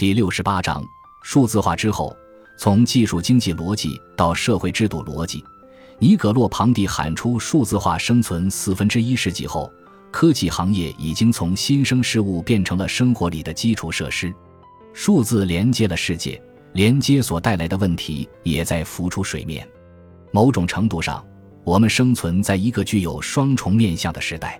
[0.00, 0.82] 第六十八章
[1.22, 2.16] 数字化之后，
[2.56, 5.44] 从技术经济逻辑到社会制度逻辑。
[5.98, 9.70] 尼格洛庞蒂喊出数字化生存四分之一世纪后，
[10.10, 14.34] 科技行业已经从新生事物变成了生活里的基础设施。
[14.94, 16.42] 数字连接了世界，
[16.72, 19.68] 连接所带来的问题也在浮出水面。
[20.32, 21.22] 某种程度上，
[21.62, 24.58] 我们生存在一个具有双重面向的时代。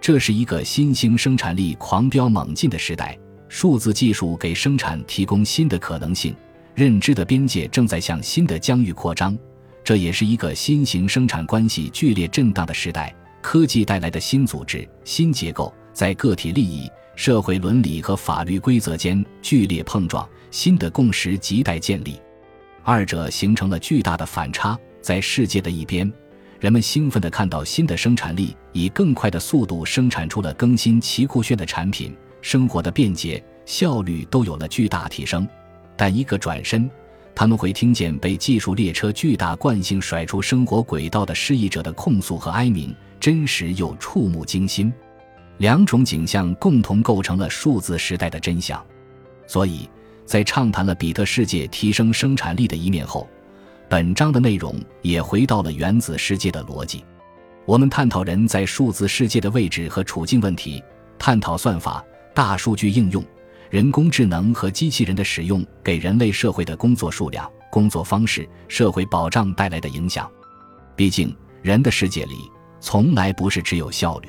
[0.00, 3.18] 这是一个新兴生产力狂飙猛进的时代，
[3.50, 6.32] 数字技术给生产提供新的可能性，
[6.72, 9.36] 认知的边界正在向新的疆域扩张。
[9.82, 22.20] 这也是一个新型生产关系剧烈震荡的时代，科技带来的新组织、新结构在个体利益、社会伦理和法律规则间剧烈碰撞，新的共识亟待建立。
[22.84, 26.10] 二者形成了巨大的反差，在世界的一边。
[26.60, 35.48] 人们兴奋地看到新的生产力以更快的速度生产出了更新奇酷炫的产品，生活的便捷效率都有了巨大提升。
[35.96, 36.88] 但一个转身，
[37.34, 44.92] 他们会听见被技术列车巨大惯性甩出生活轨道的失意者的控诉和哀鸣，真实又触目惊心。
[45.56, 48.84] 两种景象共同构成了数字时代的真相。
[49.46, 49.88] 所以
[50.26, 53.26] 在畅谈了比特世界提升生产力的一面后。
[53.90, 57.04] 本章的内容也回到了原子世界的逻辑。
[57.66, 60.80] 我们探讨人在数字世界的位置和处境问题，
[61.18, 63.20] 探讨算法、大数据应用、
[63.68, 70.30] 人工智能和机器人的使用给人类社会的工作数量、工作方式、社会保障带来的影响。
[70.94, 72.48] 毕竟，人的世界里
[72.78, 74.28] 从来不是只有效率。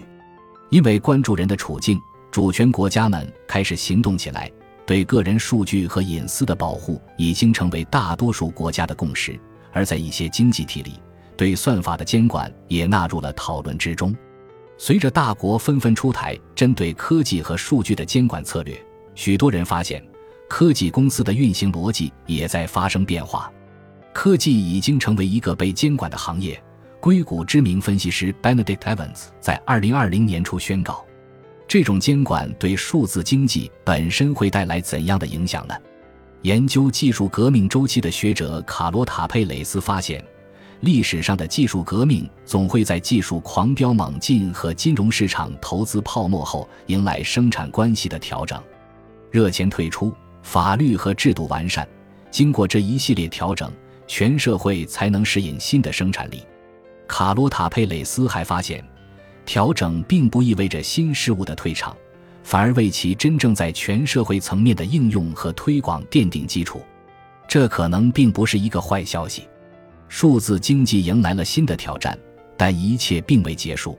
[0.72, 2.02] 因为关注人的处境，
[2.32, 4.52] 主权国家们开始行动起来。
[4.88, 9.40] 对个人数据和隐私的保护已经成为大多数国家的共识。
[9.72, 10.94] 而在一些经济体里，
[11.38, 14.16] 对算法的监管也纳入了讨论之中。
[14.78, 18.76] 随着大国纷纷出台针对科技和数据的监管策略，
[19.14, 20.04] 许多人发现，
[20.50, 23.52] 科技公司的运行逻辑也在发生变化。
[24.14, 26.62] 科技已经成为一个被监管的行业。
[27.00, 31.04] 硅谷知名分析师 Benedict Evans 在2020年初宣告
[31.68, 35.74] ：“这种监管对数字经济本身会带来怎样的影响呢？”
[36.44, 40.24] 研究技术革命周期的学者卡罗塔佩雷斯发现，
[40.80, 48.60] 历史上的技术革命总会在技术狂飙猛进和金融市场投资泡沫后迎来生产关系的调整。
[49.30, 51.88] 热钱退出，法律和制度完善，
[52.32, 53.72] 经过这一系列调整，
[54.08, 56.44] 全社会才能适应新的生产力。
[57.08, 58.84] 卡罗塔佩雷斯还发现，
[59.46, 61.96] 调整并不意味着新事物的退场。
[62.44, 66.82] 反而为其真正在全社会层面的应用和推广奠定基础，
[67.48, 69.48] 这可能并不是一个坏消息。
[70.08, 72.18] 数字经济迎来了新的挑战，
[72.58, 73.98] 但一切并未结束。